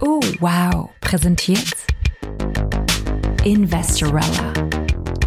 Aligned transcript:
Oh, 0.00 0.20
wow. 0.40 0.90
Präsentiert 1.00 1.74
Investorella. 3.44 4.52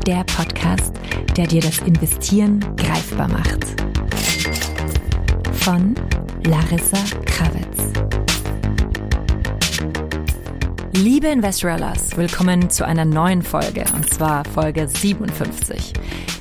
Der 0.08 0.24
Podcast, 0.24 0.94
der 1.38 1.46
dir 1.46 1.62
das 1.62 1.80
Investieren 1.80 2.60
greifbar 2.76 3.28
macht. 3.28 3.66
Von 5.54 5.94
Larissa 6.46 6.98
Krawitz. 7.26 7.94
Liebe 10.94 11.28
Investorellas, 11.28 12.18
willkommen 12.18 12.70
zu 12.70 12.86
einer 12.86 13.06
neuen 13.06 13.44
Folge, 13.44 13.86
und 13.94 14.10
zwar 14.12 14.44
Folge 14.46 14.88
57. 14.88 15.94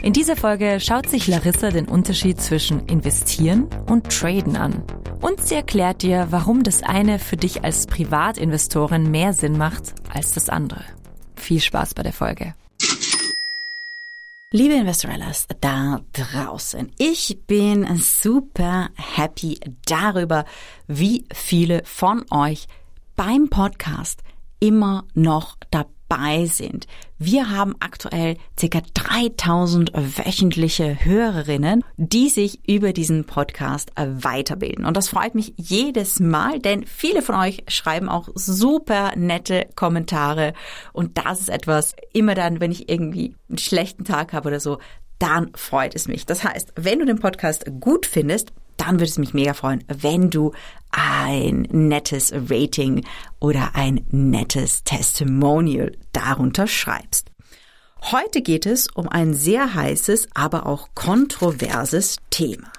In 0.03 0.13
dieser 0.13 0.37
Folge 0.37 0.79
schaut 0.81 1.09
sich 1.09 1.27
Larissa 1.27 1.71
den 1.71 1.87
Unterschied 1.87 2.41
zwischen 2.41 2.87
Investieren 2.87 3.69
und 3.87 4.11
Traden 4.11 4.57
an. 4.57 4.83
Und 5.25 5.41
sie 5.41 5.55
erklärt 5.55 6.03
dir, 6.03 6.27
warum 6.29 6.65
das 6.65 6.83
eine 6.83 7.19
für 7.19 7.39
dich 7.39 7.65
als 7.65 7.87
Privatinvestorin 7.87 9.11
mehr 9.11 9.33
Sinn 9.33 9.57
macht 9.57 9.95
als 10.13 10.35
das 10.35 10.51
andere. 10.51 10.85
Viel 11.35 11.63
Spaß 11.63 11.95
bei 11.95 12.03
der 12.03 12.13
Folge. 12.13 12.55
Liebe 14.51 14.75
Investorellas 14.75 15.47
da 15.63 16.03
draußen, 16.13 16.93
ich 16.99 17.39
bin 17.47 17.87
super 17.97 18.91
happy 18.97 19.59
darüber, 19.87 20.45
wie 20.89 21.25
viele 21.33 21.81
von 21.87 22.27
euch 22.31 22.67
beim 23.17 23.49
Podcast 23.49 24.21
immer 24.61 25.07
noch 25.15 25.57
dabei 25.71 25.94
sind. 26.47 26.87
Wir 27.19 27.51
haben 27.51 27.75
aktuell 27.81 28.37
ca. 28.61 28.81
3000 28.95 29.93
wöchentliche 29.95 31.05
Hörerinnen, 31.05 31.83
die 31.97 32.29
sich 32.29 32.69
über 32.69 32.93
diesen 32.93 33.25
Podcast 33.25 33.91
weiterbilden. 33.97 34.85
Und 34.85 34.97
das 34.97 35.09
freut 35.09 35.35
mich 35.35 35.55
jedes 35.57 36.21
Mal, 36.21 36.61
denn 36.61 36.87
viele 36.87 37.23
von 37.23 37.35
euch 37.35 37.65
schreiben 37.69 38.09
auch 38.09 38.29
super 38.35 39.13
nette 39.17 39.67
Kommentare. 39.75 40.53
Und 40.93 41.19
das 41.19 41.41
ist 41.41 41.51
etwas, 41.51 41.95
immer 42.13 42.35
dann, 42.35 42.61
wenn 42.61 42.71
ich 42.71 42.89
irgendwie 42.89 43.35
einen 43.49 43.59
schlechten 43.59 44.05
Tag 44.05 44.33
habe 44.33 44.49
oder 44.49 44.61
so, 44.61 44.79
dann 45.19 45.51
freut 45.55 45.95
es 45.95 46.07
mich. 46.07 46.27
Das 46.27 46.45
heißt, 46.45 46.75
wenn 46.77 46.99
du 46.99 47.07
den 47.07 47.19
Podcast 47.19 47.65
gut 47.81 48.07
findest, 48.07 48.53
dann 48.77 48.95
würde 48.95 49.05
es 49.05 49.19
mich 49.19 49.35
mega 49.35 49.55
freuen, 49.55 49.85
wenn 49.89 50.31
du 50.31 50.53
ein 50.91 51.69
nettes 51.71 52.33
Rating 52.33 53.05
oder 53.41 53.75
ein 53.75 54.07
nettes 54.11 54.85
Testimonial 54.85 55.97
darunter 56.13 56.67
schreibst. 56.67 57.31
Heute 58.13 58.43
geht 58.43 58.67
es 58.67 58.89
um 58.89 59.09
ein 59.09 59.33
sehr 59.33 59.75
heißes, 59.75 60.29
aber 60.35 60.67
auch 60.67 60.89
kontroverses 60.95 62.19
Thema. 62.31 62.71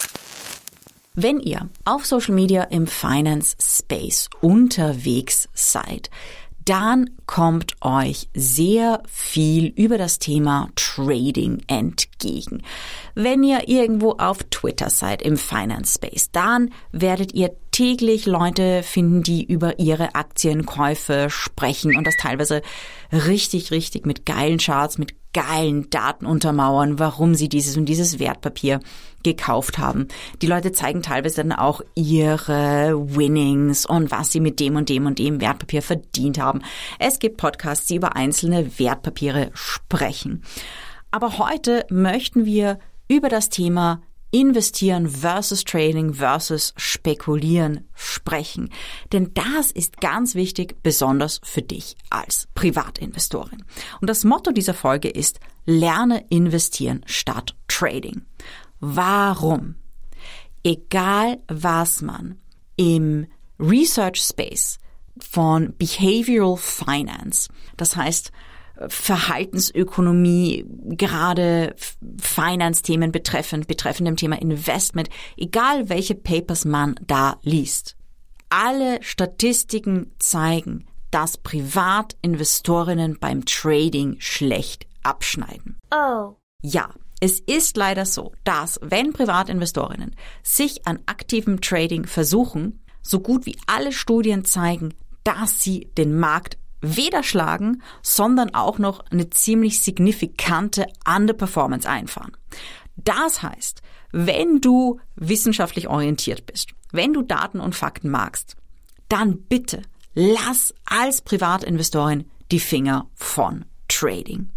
Wenn 1.16 1.39
ihr 1.39 1.69
auf 1.85 2.05
Social 2.05 2.35
Media 2.35 2.63
im 2.63 2.88
Finance 2.88 3.55
Space 3.59 4.29
unterwegs 4.41 5.47
seid, 5.53 6.09
dann 6.66 7.11
kommt 7.27 7.75
euch 7.81 8.27
sehr 8.33 9.02
viel 9.08 9.67
über 9.67 9.97
das 9.97 10.19
Thema 10.19 10.69
Trading 10.75 11.61
entgegen. 11.67 12.63
Wenn 13.13 13.44
ihr 13.44 13.69
irgendwo 13.69 14.13
auf 14.13 14.39
Twitter 14.49 14.89
seid 14.89 15.22
im 15.22 15.38
Finance 15.38 15.94
Space, 15.95 16.31
dann 16.31 16.72
werdet 16.91 17.33
ihr 17.33 17.52
täglich 17.72 18.25
Leute 18.25 18.83
finden, 18.83 19.22
die 19.22 19.44
über 19.44 19.80
ihre 19.80 20.16
Aktienkäufe 20.16 21.27
sprechen 21.30 21.95
und 21.95 22.05
das 22.05 22.16
teilweise 22.17 22.61
richtig, 23.11 23.72
richtig 23.72 24.05
mit 24.05 24.25
geilen 24.25 24.57
Charts, 24.57 24.97
mit 24.97 25.13
geilen 25.36 25.89
Daten 25.89 26.25
untermauern, 26.25 26.97
warum 26.97 27.36
sie 27.36 27.50
dieses 27.50 27.75
und 27.75 27.86
dieses 27.88 28.19
Wertpapier 28.19 28.80
gekauft 29.22 29.78
haben. 29.78 30.08
Die 30.41 30.47
Leute 30.47 30.72
zeigen 30.72 31.02
teilweise 31.02 31.44
dann 31.44 31.52
auch 31.52 31.81
ihre 31.94 32.94
Winnings 32.95 33.86
und 33.86 34.11
was 34.11 34.31
sie 34.31 34.39
mit 34.39 34.61
dem 34.61 34.78
und 34.78 34.88
dem 34.88 35.06
und 35.06 35.19
dem 35.19 35.41
Wertpapier 35.41 35.81
verdient 35.81 36.39
haben. 36.39 36.61
Es 37.00 37.19
gibt 37.19 37.36
Podcasts, 37.36 37.85
die 37.85 37.96
über 37.96 38.16
einzelne 38.16 38.79
Wertpapiere 38.79 39.51
sprechen. 39.53 40.41
Aber 41.12 41.38
heute 41.38 41.85
möchten 41.90 42.46
wir 42.46 42.79
über 43.09 43.28
das 43.28 43.50
Thema 43.50 44.02
Investieren 44.35 45.07
versus 45.07 45.63
Trading 45.63 46.13
versus 46.13 46.73
Spekulieren 46.75 47.88
sprechen. 47.94 48.69
Denn 49.13 49.34
das 49.34 49.72
ist 49.72 50.01
ganz 50.01 50.35
wichtig, 50.35 50.75
besonders 50.84 51.40
für 51.41 51.62
dich 51.62 51.96
als 52.09 52.50
Privatinvestorin. 52.53 53.63
Und 54.01 54.09
das 54.09 54.25
Motto 54.25 54.51
dieser 54.51 54.73
Folge 54.73 55.07
ist, 55.07 55.40
lerne 55.66 56.25
investieren 56.28 57.01
statt 57.06 57.56
Trading. 57.69 58.25
Warum? 58.81 59.75
Egal 60.66 61.38
was 61.47 62.02
man 62.02 62.38
im 62.75 63.28
Research 63.57 64.22
Space 64.22 64.79
von 65.17 65.73
Behavioral 65.78 66.57
Finance, 66.57 67.50
das 67.78 67.96
heißt 67.96 68.34
Verhaltensökonomie, 68.88 70.66
gerade 70.84 71.75
Finance-Themen 72.19 73.12
betreffend, 73.12 73.68
betreffend 73.68 74.08
dem 74.08 74.18
Thema 74.18 74.41
Investment, 74.41 75.09
egal 75.38 75.90
welche 75.90 76.16
Papers 76.16 76.66
man 76.66 76.96
da 77.06 77.38
liest. 77.41 77.96
Alle 78.50 79.02
Statistiken 79.02 80.12
zeigen, 80.19 80.85
dass 81.12 81.38
Privatinvestorinnen 81.38 83.18
beim 83.19 83.46
Trading 83.46 84.18
schlecht 84.19 84.88
abschneiden. 85.03 85.78
Oh. 85.91 86.35
Ja, 86.62 86.90
es 87.22 87.40
ist 87.40 87.78
leider 87.78 88.06
so, 88.06 88.34
dass 88.44 88.80
wenn 88.81 89.14
Privatinvestorinnen 89.14 90.16
sich 90.44 90.85
an 90.85 91.00
aktivem 91.06 91.62
Trading 91.62 92.06
versuchen, 92.06 92.84
so 93.02 93.19
gut 93.19 93.46
wie 93.46 93.58
alle 93.68 93.91
Studien 93.91 94.46
zeigen, 94.46 94.94
dass 95.24 95.62
sie 95.62 95.91
den 95.97 96.18
Markt 96.18 96.58
weder 96.81 97.24
schlagen, 97.24 97.81
sondern 98.02 98.53
auch 98.53 98.78
noch 98.78 99.00
eine 99.12 99.30
ziemlich 99.30 99.81
signifikante 99.81 100.86
Underperformance 101.08 101.88
einfahren. 101.88 102.36
Das 102.96 103.41
heißt, 103.41 103.81
wenn 104.12 104.62
du 104.62 105.00
wissenschaftlich 105.16 105.88
orientiert 105.88 106.46
bist, 106.46 106.69
wenn 106.91 107.14
du 107.14 107.22
Daten 107.22 107.59
und 107.59 107.75
Fakten 107.75 108.09
magst, 108.09 108.56
dann 109.09 109.41
bitte 109.44 109.81
lass 110.14 110.74
als 110.85 111.22
Privatinvestorin 111.22 112.25
die 112.52 112.59
Finger 112.59 113.09
von 113.14 113.66
Trading. 113.88 114.50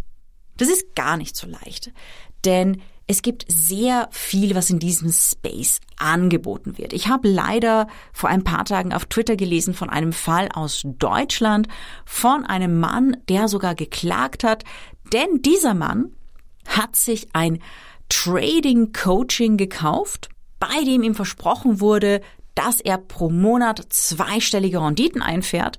Das 0.57 0.69
ist 0.69 0.95
gar 0.95 1.17
nicht 1.17 1.37
so 1.37 1.47
leicht, 1.47 1.93
denn 2.45 2.81
es 3.11 3.23
gibt 3.23 3.47
sehr 3.49 4.09
viel, 4.13 4.55
was 4.55 4.69
in 4.69 4.79
diesem 4.79 5.11
Space 5.11 5.81
angeboten 5.97 6.77
wird. 6.77 6.93
Ich 6.93 7.09
habe 7.09 7.27
leider 7.27 7.89
vor 8.13 8.29
ein 8.29 8.45
paar 8.45 8.67
Tagen 8.67 8.93
auf 8.93 9.07
Twitter 9.07 9.35
gelesen 9.35 9.73
von 9.73 9.89
einem 9.89 10.13
Fall 10.13 10.51
aus 10.53 10.83
Deutschland 10.85 11.69
von 12.05 12.45
einem 12.45 12.79
Mann, 12.79 13.17
der 13.31 13.49
sogar 13.49 13.75
geklagt 13.75 14.45
hat, 14.45 14.65
denn 15.13 15.41
dieser 15.41 15.73
Mann 15.73 16.13
hat 16.67 16.97
sich 16.97 17.29
ein 17.33 17.61
Trading 18.11 18.93
Coaching 18.93 19.57
gekauft, 19.57 20.29
bei 20.61 20.85
dem 20.85 21.03
ihm 21.03 21.15
versprochen 21.15 21.81
wurde, 21.81 22.21
dass 22.55 22.81
er 22.81 22.99
pro 22.99 23.31
Monat 23.31 23.87
zweistellige 23.89 24.83
Renditen 24.83 25.23
einfährt. 25.23 25.79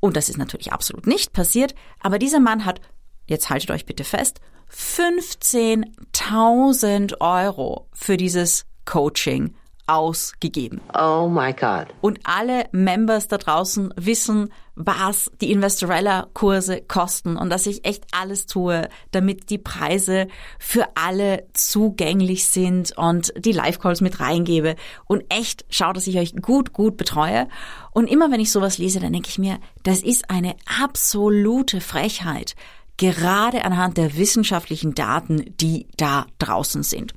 Und 0.00 0.16
das 0.16 0.28
ist 0.28 0.36
natürlich 0.36 0.72
absolut 0.72 1.06
nicht 1.06 1.32
passiert, 1.32 1.76
aber 2.00 2.18
dieser 2.18 2.40
Mann 2.40 2.64
hat, 2.64 2.80
jetzt 3.26 3.50
haltet 3.50 3.70
euch 3.70 3.86
bitte 3.86 4.04
fest, 4.04 4.40
15.000 4.72 7.20
Euro 7.20 7.88
für 7.92 8.16
dieses 8.16 8.66
Coaching 8.84 9.54
ausgegeben. 9.86 10.80
Oh 10.98 11.28
my 11.28 11.52
God. 11.52 11.86
Und 12.00 12.18
alle 12.24 12.68
Members 12.72 13.28
da 13.28 13.38
draußen 13.38 13.94
wissen, 13.96 14.52
was 14.74 15.30
die 15.40 15.52
Investorella-Kurse 15.52 16.82
kosten 16.82 17.36
und 17.36 17.50
dass 17.50 17.66
ich 17.66 17.86
echt 17.86 18.04
alles 18.10 18.46
tue, 18.46 18.88
damit 19.12 19.48
die 19.48 19.58
Preise 19.58 20.26
für 20.58 20.88
alle 20.96 21.46
zugänglich 21.54 22.46
sind 22.46 22.96
und 22.96 23.32
die 23.38 23.52
Live-Calls 23.52 24.00
mit 24.00 24.20
reingebe 24.20 24.76
und 25.06 25.24
echt 25.28 25.64
schaue, 25.70 25.94
dass 25.94 26.06
ich 26.06 26.18
euch 26.18 26.34
gut, 26.42 26.72
gut 26.72 26.96
betreue. 26.96 27.48
Und 27.92 28.10
immer 28.10 28.30
wenn 28.30 28.40
ich 28.40 28.50
sowas 28.50 28.78
lese, 28.78 29.00
dann 29.00 29.12
denke 29.12 29.28
ich 29.28 29.38
mir, 29.38 29.58
das 29.84 30.02
ist 30.02 30.30
eine 30.30 30.56
absolute 30.82 31.80
Frechheit 31.80 32.54
gerade 32.96 33.64
anhand 33.64 33.96
der 33.96 34.16
wissenschaftlichen 34.16 34.94
Daten, 34.94 35.44
die 35.60 35.86
da 35.96 36.26
draußen 36.38 36.82
sind. 36.82 37.14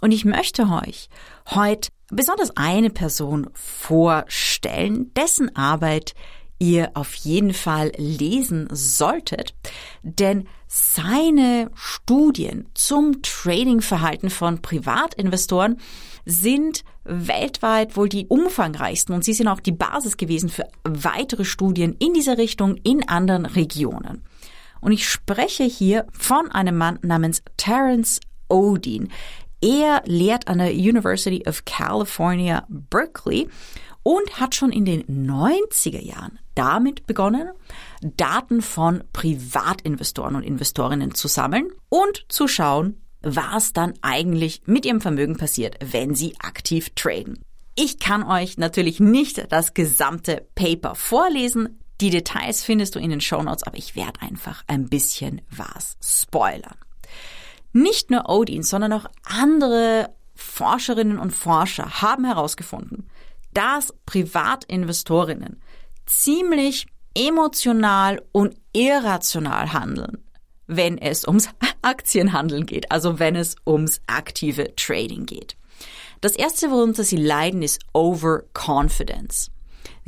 Und 0.00 0.12
ich 0.12 0.24
möchte 0.24 0.62
euch 0.62 1.08
heute 1.50 1.90
besonders 2.10 2.56
eine 2.56 2.90
Person 2.90 3.50
vorstellen, 3.54 5.12
dessen 5.14 5.54
Arbeit 5.56 6.14
ihr 6.58 6.90
auf 6.94 7.14
jeden 7.14 7.54
Fall 7.54 7.92
lesen 7.96 8.68
solltet, 8.72 9.54
denn 10.02 10.48
seine 10.66 11.70
Studien 11.74 12.66
zum 12.74 13.22
Tradingverhalten 13.22 14.28
von 14.28 14.60
Privatinvestoren 14.60 15.78
sind 16.24 16.84
weltweit 17.04 17.96
wohl 17.96 18.08
die 18.08 18.26
umfangreichsten 18.26 19.14
und 19.14 19.24
sie 19.24 19.32
sind 19.32 19.48
auch 19.48 19.60
die 19.60 19.72
Basis 19.72 20.16
gewesen 20.16 20.48
für 20.48 20.68
weitere 20.84 21.44
Studien 21.44 21.96
in 21.98 22.12
dieser 22.12 22.38
Richtung 22.38 22.76
in 22.82 23.08
anderen 23.08 23.46
Regionen. 23.46 24.22
Und 24.80 24.92
ich 24.92 25.08
spreche 25.08 25.64
hier 25.64 26.06
von 26.12 26.50
einem 26.50 26.76
Mann 26.76 26.98
namens 27.02 27.42
Terence 27.56 28.20
Odin. 28.48 29.10
Er 29.60 30.02
lehrt 30.06 30.48
an 30.48 30.58
der 30.58 30.72
University 30.72 31.42
of 31.48 31.64
California, 31.64 32.64
Berkeley 32.68 33.48
und 34.02 34.40
hat 34.40 34.54
schon 34.54 34.70
in 34.70 34.84
den 34.84 35.04
90er 35.04 36.00
Jahren 36.00 36.38
damit 36.54 37.06
begonnen, 37.06 37.50
Daten 38.00 38.62
von 38.62 39.04
Privatinvestoren 39.12 40.36
und 40.36 40.44
Investorinnen 40.44 41.14
zu 41.14 41.28
sammeln 41.28 41.68
und 41.88 42.24
zu 42.28 42.48
schauen, 42.48 43.00
was 43.20 43.72
dann 43.72 43.94
eigentlich 44.00 44.62
mit 44.66 44.86
ihrem 44.86 45.00
Vermögen 45.00 45.36
passiert, 45.36 45.76
wenn 45.92 46.14
sie 46.14 46.34
aktiv 46.38 46.90
traden. 46.94 47.40
Ich 47.74 47.98
kann 47.98 48.24
euch 48.24 48.58
natürlich 48.58 48.98
nicht 48.98 49.52
das 49.52 49.74
gesamte 49.74 50.46
Paper 50.54 50.94
vorlesen. 50.94 51.77
Die 52.00 52.10
Details 52.10 52.62
findest 52.62 52.94
du 52.94 53.00
in 53.00 53.10
den 53.10 53.20
Show 53.20 53.42
Notes, 53.42 53.64
aber 53.64 53.76
ich 53.76 53.96
werde 53.96 54.22
einfach 54.22 54.62
ein 54.66 54.88
bisschen 54.88 55.40
was 55.50 55.96
spoilern. 56.00 56.76
Nicht 57.72 58.10
nur 58.10 58.28
Odin, 58.28 58.62
sondern 58.62 58.92
auch 58.92 59.06
andere 59.24 60.14
Forscherinnen 60.34 61.18
und 61.18 61.32
Forscher 61.32 62.00
haben 62.00 62.24
herausgefunden, 62.24 63.08
dass 63.52 63.92
Privatinvestorinnen 64.06 65.60
ziemlich 66.06 66.86
emotional 67.16 68.22
und 68.30 68.54
irrational 68.72 69.72
handeln, 69.72 70.24
wenn 70.66 70.98
es 70.98 71.26
ums 71.26 71.48
Aktienhandeln 71.82 72.66
geht, 72.66 72.92
also 72.92 73.18
wenn 73.18 73.34
es 73.34 73.56
ums 73.66 74.00
aktive 74.06 74.74
Trading 74.76 75.26
geht. 75.26 75.56
Das 76.20 76.36
erste, 76.36 76.70
worunter 76.70 77.04
sie 77.04 77.16
leiden, 77.16 77.62
ist 77.62 77.80
Overconfidence. 77.92 79.50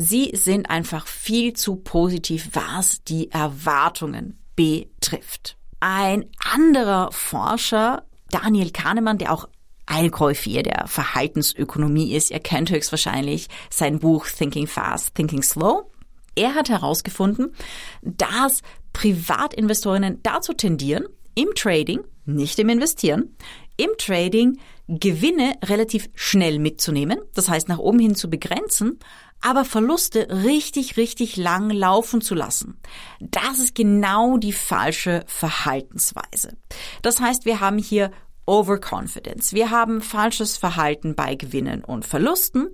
Sie 0.03 0.31
sind 0.33 0.71
einfach 0.71 1.07
viel 1.07 1.53
zu 1.53 1.77
positiv, 1.77 2.49
was 2.55 3.05
die 3.05 3.31
Erwartungen 3.31 4.39
betrifft. 4.57 5.59
Ein 5.79 6.25
anderer 6.43 7.13
Forscher, 7.13 8.07
Daniel 8.31 8.71
Kahnemann, 8.71 9.19
der 9.19 9.31
auch 9.31 9.47
Einkäufier 9.85 10.63
der 10.63 10.87
Verhaltensökonomie 10.87 12.15
ist. 12.15 12.31
Ihr 12.31 12.41
kennt 12.41 12.71
höchstwahrscheinlich 12.71 13.49
sein 13.69 13.99
Buch 13.99 14.27
Thinking 14.27 14.67
Fast, 14.67 15.15
Thinking 15.17 15.43
Slow. 15.43 15.91
Er 16.35 16.55
hat 16.55 16.71
herausgefunden, 16.71 17.55
dass 18.01 18.63
Privatinvestorinnen 18.95 20.23
dazu 20.23 20.55
tendieren, 20.55 21.05
im 21.35 21.49
Trading, 21.55 22.01
nicht 22.25 22.59
im 22.59 22.71
Investieren, 22.71 23.37
im 23.77 23.91
Trading 23.99 24.59
Gewinne 24.89 25.55
relativ 25.65 26.09
schnell 26.15 26.59
mitzunehmen, 26.59 27.21
das 27.35 27.49
heißt 27.49 27.69
nach 27.69 27.79
oben 27.79 27.99
hin 28.01 28.15
zu 28.15 28.29
begrenzen, 28.29 28.99
aber 29.41 29.65
Verluste 29.65 30.29
richtig, 30.45 30.97
richtig 30.97 31.37
lang 31.37 31.71
laufen 31.71 32.21
zu 32.21 32.35
lassen. 32.35 32.79
Das 33.21 33.59
ist 33.59 33.75
genau 33.75 34.37
die 34.37 34.53
falsche 34.53 35.25
Verhaltensweise. 35.27 36.57
Das 37.03 37.21
heißt, 37.21 37.45
wir 37.45 37.61
haben 37.61 37.79
hier 37.79 38.11
Overconfidence. 38.47 39.53
Wir 39.53 39.71
haben 39.71 40.01
falsches 40.01 40.57
Verhalten 40.57 41.15
bei 41.15 41.37
Gewinnen 41.37 41.85
und 41.85 42.05
Verlusten 42.05 42.69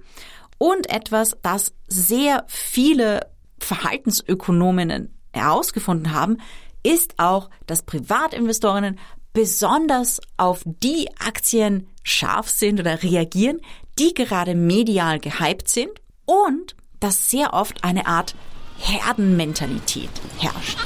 und 0.58 0.90
etwas, 0.90 1.36
das 1.42 1.74
sehr 1.86 2.44
viele 2.48 3.30
Verhaltensökonominnen 3.58 5.14
herausgefunden 5.32 6.12
haben, 6.12 6.38
ist 6.82 7.18
auch, 7.18 7.50
dass 7.66 7.82
Privatinvestorinnen 7.82 8.98
besonders 9.32 10.20
auf 10.38 10.62
die 10.64 11.08
Aktien 11.18 11.88
scharf 12.02 12.48
sind 12.48 12.80
oder 12.80 13.02
reagieren, 13.02 13.60
die 13.98 14.14
gerade 14.14 14.54
medial 14.54 15.18
gehypt 15.18 15.68
sind 15.68 15.90
und 16.26 16.76
dass 17.00 17.30
sehr 17.30 17.54
oft 17.54 17.82
eine 17.82 18.06
Art 18.06 18.34
Herdenmentalität 18.78 20.10
herrscht. 20.38 20.78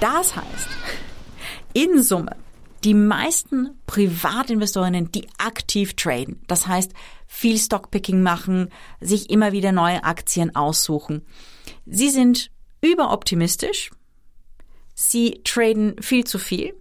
Das 0.00 0.34
heißt, 0.34 0.68
in 1.74 2.02
Summe, 2.02 2.36
die 2.82 2.94
meisten 2.94 3.78
Privatinvestorinnen, 3.86 5.12
die 5.12 5.28
aktiv 5.38 5.94
traden, 5.94 6.40
das 6.48 6.66
heißt 6.66 6.92
viel 7.28 7.56
Stockpicking 7.56 8.20
machen, 8.20 8.70
sich 9.00 9.30
immer 9.30 9.52
wieder 9.52 9.70
neue 9.70 10.02
Aktien 10.02 10.56
aussuchen, 10.56 11.24
sie 11.86 12.10
sind 12.10 12.50
überoptimistisch, 12.80 13.90
sie 14.94 15.40
traden 15.44 15.94
viel 16.02 16.24
zu 16.24 16.38
viel, 16.38 16.74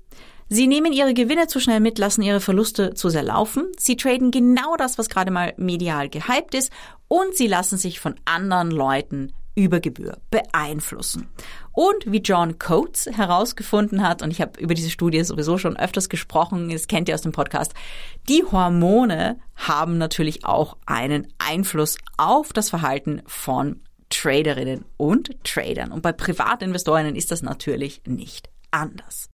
Sie 0.53 0.67
nehmen 0.67 0.91
ihre 0.91 1.13
Gewinne 1.13 1.47
zu 1.47 1.61
schnell 1.61 1.79
mit, 1.79 1.97
lassen 1.97 2.23
ihre 2.23 2.41
Verluste 2.41 2.93
zu 2.93 3.07
sehr 3.07 3.23
laufen. 3.23 3.71
Sie 3.77 3.95
traden 3.95 4.31
genau 4.31 4.75
das, 4.75 4.97
was 4.97 5.07
gerade 5.07 5.31
mal 5.31 5.53
medial 5.55 6.09
gehypt 6.09 6.55
ist 6.55 6.73
und 7.07 7.37
sie 7.37 7.47
lassen 7.47 7.77
sich 7.77 8.01
von 8.01 8.15
anderen 8.25 8.69
Leuten 8.69 9.31
über 9.55 9.79
Gebühr 9.79 10.17
beeinflussen. 10.29 11.29
Und 11.71 12.03
wie 12.05 12.17
John 12.17 12.59
Coates 12.59 13.05
herausgefunden 13.05 14.05
hat, 14.05 14.23
und 14.23 14.31
ich 14.31 14.41
habe 14.41 14.59
über 14.59 14.73
diese 14.73 14.89
Studie 14.89 15.23
sowieso 15.23 15.57
schon 15.57 15.77
öfters 15.77 16.09
gesprochen, 16.09 16.69
das 16.69 16.87
kennt 16.87 17.07
ihr 17.07 17.15
aus 17.15 17.21
dem 17.21 17.31
Podcast, 17.31 17.73
die 18.27 18.43
Hormone 18.43 19.39
haben 19.55 19.97
natürlich 19.97 20.43
auch 20.43 20.75
einen 20.85 21.27
Einfluss 21.37 21.97
auf 22.17 22.51
das 22.51 22.69
Verhalten 22.69 23.21
von 23.25 23.79
Traderinnen 24.09 24.83
und 24.97 25.31
Tradern. 25.45 25.93
Und 25.93 26.01
bei 26.01 26.11
Privatinvestorinnen 26.11 27.15
ist 27.15 27.31
das 27.31 27.41
natürlich 27.41 28.01
nicht 28.05 28.49
anders. 28.69 29.30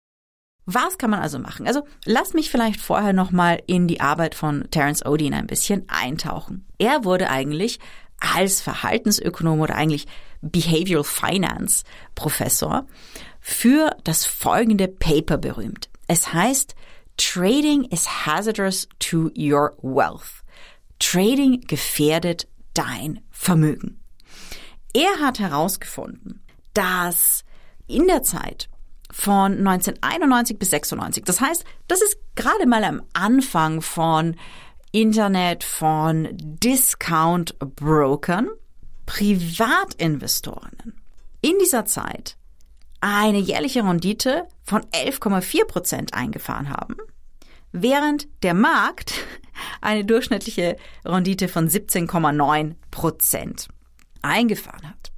Was 0.67 0.97
kann 0.97 1.11
man 1.11 1.21
also 1.21 1.39
machen? 1.39 1.67
Also 1.67 1.87
lass 2.05 2.33
mich 2.33 2.51
vielleicht 2.51 2.81
vorher 2.81 3.13
nochmal 3.13 3.63
in 3.67 3.87
die 3.87 4.01
Arbeit 4.01 4.35
von 4.35 4.69
Terence 4.71 5.05
Odin 5.05 5.35
ein 5.35 5.47
bisschen 5.47 5.85
eintauchen. 5.89 6.67
Er 6.79 7.05
wurde 7.05 7.29
eigentlich 7.29 7.79
als 8.19 8.63
Verhaltensökonom 8.63 9.61
oder 9.61 9.75
eigentlich 9.75 10.07
Behavioral 10.41 11.05
Finance 11.05 11.85
Professor 12.15 12.87
für 13.41 13.95
das 14.05 14.25
folgende 14.25 14.89
Paper 14.89 15.37
berühmt. 15.37 15.91
Es 16.07 16.33
heißt 16.33 16.75
Trading 17.17 17.85
is 17.85 18.27
hazardous 18.27 18.89
to 18.99 19.31
your 19.37 19.77
wealth. 19.83 20.43
Trading 20.99 21.61
gefährdet 21.61 22.49
dein 22.73 23.21
Vermögen. 23.31 24.01
Er 24.93 25.21
hat 25.21 25.39
herausgefunden, 25.39 26.43
dass 26.73 27.45
in 27.87 28.07
der 28.07 28.23
Zeit 28.23 28.69
von 29.15 29.59
1991 29.59 30.59
bis 30.59 30.71
96. 30.71 31.25
Das 31.25 31.41
heißt, 31.41 31.65
das 31.87 32.03
ist 32.03 32.19
gerade 32.35 32.67
mal 32.67 32.83
am 32.83 33.01
Anfang 33.13 33.81
von 33.81 34.35
Internet, 34.91 35.63
von 35.63 36.29
Discount-Brokern, 36.33 38.49
Privatinvestoren 39.07 40.95
in 41.41 41.55
dieser 41.61 41.87
Zeit 41.87 42.37
eine 43.01 43.39
jährliche 43.39 43.85
Rendite 43.85 44.49
von 44.65 44.83
11,4 44.83 45.65
Prozent 45.67 46.15
eingefahren 46.15 46.71
haben, 46.71 46.97
während 47.71 48.27
der 48.43 48.55
Markt 48.55 49.15
eine 49.81 50.05
durchschnittliche 50.05 50.77
Rendite 51.05 51.47
von 51.47 51.69
17,9 51.69 52.75
Prozent 52.91 53.69
eingefahren 54.23 54.89
hat. 54.89 55.13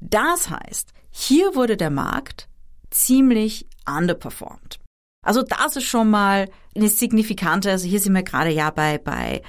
Das 0.00 0.48
heißt, 0.48 0.92
hier 1.10 1.56
wurde 1.56 1.76
der 1.76 1.90
Markt 1.90 2.48
ziemlich 2.94 3.66
underperformed. 3.86 4.78
Also 5.24 5.42
das 5.42 5.76
ist 5.76 5.84
schon 5.84 6.10
mal 6.10 6.48
eine 6.74 6.88
signifikante, 6.88 7.70
also 7.70 7.86
hier 7.86 8.00
sind 8.00 8.14
wir 8.14 8.22
gerade 8.22 8.50
ja 8.50 8.70
bei, 8.70 8.98
bei 8.98 9.42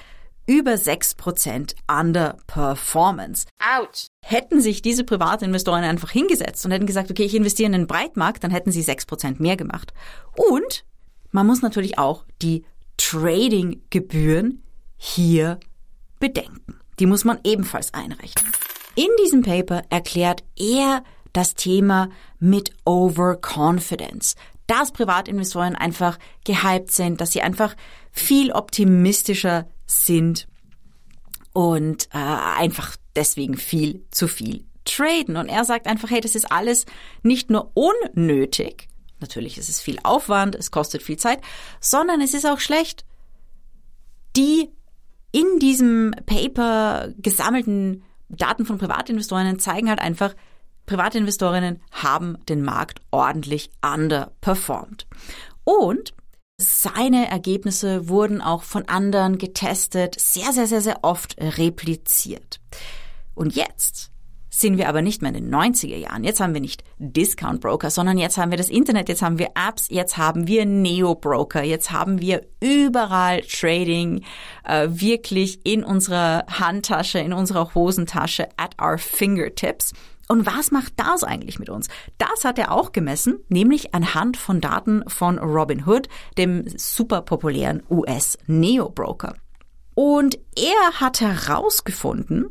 über 0.46 0.74
6% 0.74 1.76
Underperformance. 1.88 3.48
Ouch. 3.60 4.08
Hätten 4.24 4.62
sich 4.62 4.82
diese 4.82 5.04
Privatinvestoren 5.04 5.84
einfach 5.84 6.12
hingesetzt 6.12 6.66
und 6.66 6.72
hätten 6.72 6.86
gesagt, 6.86 7.10
okay, 7.10 7.24
ich 7.24 7.36
investiere 7.36 7.68
in 7.68 7.74
den 7.74 7.88
Breitmarkt, 7.88 8.44
dann 8.44 8.52
hätten 8.52 8.72
sie 8.72 8.84
6% 8.84 9.42
mehr 9.42 9.56
gemacht. 9.56 9.94
Und 10.36 10.86
man 11.32 11.48
muss 11.48 11.62
natürlich 11.62 11.98
auch 11.98 12.26
die 12.42 12.66
Trading-Gebühren 12.98 14.64
hier 14.98 15.60
bedenken. 16.20 16.80
Die 17.00 17.06
muss 17.06 17.24
man 17.26 17.40
ebenfalls 17.44 17.94
einrechnen. 17.94 18.52
In 18.96 19.10
diesem 19.24 19.42
Paper 19.42 19.82
erklärt 19.90 20.44
er 20.56 21.04
das 21.34 21.56
Thema 21.56 22.10
mit 22.40 22.72
Overconfidence. 22.86 24.36
Dass 24.68 24.92
Privatinvestoren 24.92 25.76
einfach 25.76 26.18
gehypt 26.46 26.92
sind, 26.92 27.20
dass 27.20 27.32
sie 27.32 27.42
einfach 27.42 27.76
viel 28.12 28.52
optimistischer 28.52 29.68
sind 29.86 30.48
und 31.52 32.08
äh, 32.14 32.18
einfach 32.18 32.96
deswegen 33.16 33.58
viel 33.58 34.06
zu 34.10 34.28
viel 34.28 34.66
traden. 34.86 35.38
Und 35.38 35.50
er 35.50 35.66
sagt 35.66 35.88
einfach, 35.88 36.10
hey, 36.10 36.22
das 36.22 36.36
ist 36.36 36.52
alles 36.52 36.86
nicht 37.24 37.50
nur 37.50 37.72
unnötig, 37.74 38.88
natürlich 39.20 39.58
ist 39.58 39.70
es 39.70 39.80
viel 39.80 40.00
Aufwand, 40.04 40.56
es 40.56 40.72
kostet 40.72 41.02
viel 41.02 41.18
Zeit, 41.18 41.42
sondern 41.80 42.22
es 42.22 42.34
ist 42.34 42.46
auch 42.46 42.60
schlecht. 42.60 43.06
Die 44.36 44.70
in 45.32 45.60
diesem 45.60 46.14
Paper 46.26 47.14
gesammelten 47.18 48.04
Daten 48.30 48.66
von 48.66 48.78
Privatinvestoren 48.78 49.60
zeigen 49.60 49.90
halt 49.90 50.00
einfach, 50.00 50.36
Privatinvestorinnen 50.86 51.82
haben 51.92 52.38
den 52.48 52.64
Markt 52.64 53.02
ordentlich 53.12 53.72
underperformed. 53.82 55.08
Und 55.64 56.14
seine 56.58 57.30
Ergebnisse 57.30 58.08
wurden 58.10 58.42
auch 58.42 58.64
von 58.64 58.88
anderen 58.88 59.38
getestet, 59.38 60.16
sehr, 60.20 60.52
sehr, 60.54 60.68
sehr, 60.68 60.82
sehr 60.82 61.04
oft 61.04 61.36
repliziert. 61.40 62.60
Und 63.34 63.56
jetzt 63.56 64.12
sind 64.54 64.78
wir 64.78 64.88
aber 64.88 65.02
nicht 65.02 65.24
mehr 65.24 65.34
in 65.34 65.50
den 65.50 65.54
90er 65.54 65.98
Jahren. 65.98 66.24
Jetzt 66.24 66.40
haben 66.40 66.54
wir 66.54 66.62
nicht 66.62 66.84
Discount 67.00 67.60
Broker, 67.60 67.90
sondern 67.90 68.20
jetzt 68.20 68.38
haben 68.38 68.52
wir 68.52 68.58
das 68.58 68.70
Internet, 68.70 69.10
jetzt 69.10 69.24
haben 69.24 69.40
wir 69.40 69.50
Apps, 69.56 69.88
jetzt 69.90 70.18
haben 70.18 70.46
wir 70.46 70.68
Neo 70.68 71.16
Broker, 71.16 71.64
jetzt 71.64 71.92
haben 71.92 72.22
wir 72.22 72.46
überall 72.62 73.42
Trading 73.42 74.24
äh, 74.64 74.88
wirklich 74.90 75.66
in 75.66 75.84
unserer 75.84 76.46
Handtasche, 76.48 77.18
in 77.18 77.34
unserer 77.34 77.74
Hosentasche 77.74 78.48
at 78.58 78.80
our 78.80 79.00
fingertips. 79.00 79.94
Und 80.34 80.48
was 80.48 80.72
macht 80.72 80.94
das 80.96 81.24
eigentlich 81.24 81.60
mit 81.60 81.70
uns? 81.70 81.90
Das 82.18 82.44
hat 82.44 82.58
er 82.58 82.72
auch 82.72 82.92
gemessen, 82.92 83.38
nämlich 83.50 83.94
anhand 83.94 84.36
von 84.36 84.62
Daten 84.62 85.08
von 85.08 85.38
Robinhood, 85.38 86.10
dem 86.40 86.66
super 86.76 87.22
populären 87.22 87.84
US 87.88 88.40
Neo 88.48 88.90
Broker. 88.90 89.36
Und 89.94 90.40
er 90.56 91.00
hat 91.00 91.22
herausgefunden, 91.22 92.48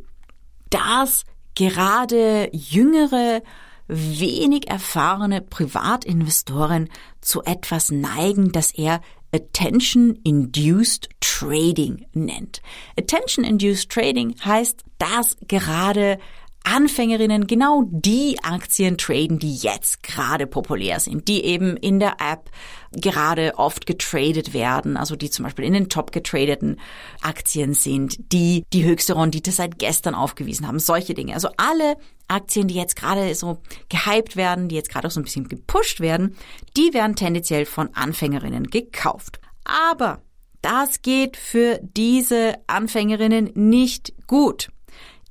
dass 0.71 1.25
gerade 1.57 2.51
jüngere, 2.53 3.43
wenig 3.89 4.69
erfahrene 4.71 5.41
Privatinvestoren 5.41 6.89
zu 7.21 7.43
etwas 7.43 7.91
neigen, 7.91 8.53
das 8.53 8.71
er 8.71 9.01
Attention-Induced 9.35 11.09
Trading 11.21 12.07
nennt. 12.13 12.63
Attention-Induced 12.97 13.91
Trading 13.91 14.37
heißt, 14.45 14.85
dass 14.99 15.37
gerade 15.49 16.21
Anfängerinnen 16.65 17.47
genau 17.47 17.85
die 17.87 18.39
Aktien 18.43 18.97
traden, 18.97 19.39
die 19.39 19.55
jetzt 19.55 20.03
gerade 20.03 20.47
populär 20.47 21.01
sind, 21.01 21.27
die 21.29 21.45
eben 21.45 21.77
in 21.77 21.99
der 21.99 22.17
App 22.21 22.51
gerade 22.93 23.55
oft 23.57 23.87
getradet 23.87 24.55
werden, 24.55 24.97
also 24.97 25.17
die 25.17 25.31
zum 25.31 25.45
Beispiel 25.45 25.65
in 25.65 25.73
den 25.73 25.89
top 25.89 26.13
getradeten 26.13 26.79
Aktien 27.21 27.75
sind, 27.75 28.33
die 28.33 28.65
die 28.73 28.85
höchste 28.85 29.17
Rendite 29.17 29.51
seit 29.51 29.79
gestern 29.79 30.15
aufgewiesen 30.15 30.69
haben, 30.69 30.79
solche 30.79 31.15
Dinge. 31.15 31.35
Also 31.35 31.49
alle 31.57 31.97
Aktien, 32.29 32.69
die 32.69 32.75
jetzt 32.75 32.97
gerade 32.97 33.35
so 33.35 33.59
gehypt 33.89 34.37
werden, 34.37 34.69
die 34.69 34.77
jetzt 34.77 34.91
gerade 34.91 35.09
auch 35.09 35.13
so 35.13 35.21
ein 35.21 35.25
bisschen 35.25 35.49
gepusht 35.49 36.01
werden, 36.01 36.37
die 36.77 36.95
werden 36.95 37.17
tendenziell 37.17 37.67
von 37.67 37.95
Anfängerinnen 37.95 38.69
gekauft. 38.69 39.41
Aber 39.65 40.23
das 40.63 41.03
geht 41.03 41.37
für 41.37 41.81
diese 41.83 42.55
Anfängerinnen 42.69 43.51
nicht 43.55 44.15
gut. 44.27 44.71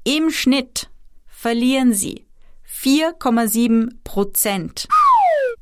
Im 0.04 0.30
Schnitt 0.30 0.91
verlieren 1.42 1.92
sie 1.92 2.28
4,7 2.72 3.96
Prozent 4.04 4.88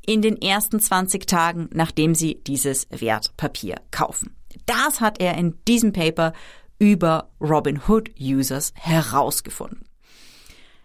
in 0.04 0.20
den 0.20 0.36
ersten 0.42 0.78
20 0.78 1.26
Tagen, 1.26 1.70
nachdem 1.72 2.14
sie 2.14 2.34
dieses 2.46 2.86
Wertpapier 2.90 3.76
kaufen. 3.90 4.36
Das 4.66 5.00
hat 5.00 5.22
er 5.22 5.38
in 5.38 5.56
diesem 5.66 5.94
Paper 5.94 6.34
über 6.78 7.30
Robinhood 7.40 8.10
Users 8.20 8.74
herausgefunden. 8.76 9.86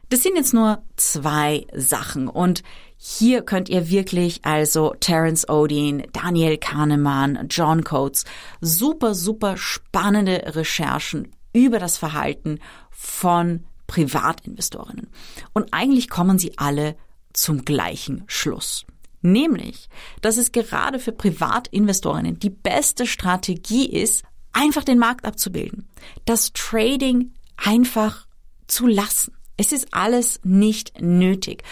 Das 0.08 0.24
sind 0.24 0.38
jetzt 0.38 0.54
nur 0.54 0.82
zwei 0.96 1.68
Sachen 1.76 2.30
und 2.30 2.64
hier 2.96 3.42
könnt 3.42 3.68
ihr 3.68 3.90
wirklich 3.90 4.46
also 4.46 4.96
Terence 5.02 5.50
Odin, 5.50 6.08
Daniel 6.14 6.58
Kahnemann, 6.58 7.48
John 7.50 7.84
Coates 7.84 8.24
super, 8.62 9.14
super 9.14 9.58
spannende 9.58 10.56
Recherchen 10.56 11.36
über 11.52 11.80
das 11.80 11.98
Verhalten 11.98 12.60
von 12.92 13.66
Privatinvestorinnen. 13.88 15.08
Und 15.54 15.74
eigentlich 15.74 16.10
kommen 16.10 16.40
sie 16.40 16.58
alle 16.58 16.96
zum 17.34 17.66
gleichen 17.66 18.24
Schluss. 18.28 18.86
Nämlich, 19.22 19.90
dass 20.22 20.38
es 20.38 20.52
gerade 20.52 21.00
für 21.00 21.12
Privatinvestorinnen 21.12 22.40
die 22.40 22.50
beste 22.52 23.08
Strategie 23.08 23.90
ist, 23.90 24.24
einfach 24.54 24.84
den 24.84 25.00
Markt 25.00 25.26
abzubilden. 25.26 25.88
Das 26.26 26.54
Trading 26.54 27.34
einfach 27.58 28.28
zu 28.68 28.88
lassen. 28.88 29.34
Es 29.58 29.72
ist 29.72 29.94
alles 29.94 30.40
nicht 30.44 31.02
nötig. 31.02 31.64